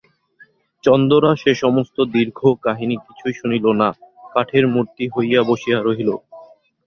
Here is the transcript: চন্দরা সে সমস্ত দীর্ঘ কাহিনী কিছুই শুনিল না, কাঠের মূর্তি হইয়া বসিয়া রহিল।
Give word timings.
চন্দরা 0.83 1.31
সে 1.35 1.51
সমস্ত 1.63 1.97
দীর্ঘ 2.13 2.39
কাহিনী 2.65 2.95
কিছুই 3.05 3.33
শুনিল 3.33 3.65
না, 3.81 3.89
কাঠের 4.33 4.65
মূর্তি 4.73 5.03
হইয়া 5.15 5.41
বসিয়া 5.49 5.79
রহিল। 5.79 6.09